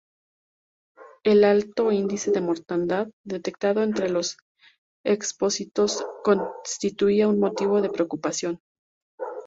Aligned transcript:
El 1.23 1.43
alto 1.43 1.91
índice 1.91 2.31
de 2.31 2.41
mortandad 2.41 3.11
detectado 3.23 3.83
entre 3.83 4.09
los 4.09 4.37
expósitos 5.05 6.03
constituía 6.23 7.27
un 7.27 7.39
motivo 7.39 7.83
de 7.83 7.91
preocupación. 7.91 8.59